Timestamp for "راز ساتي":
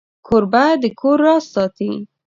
1.25-1.91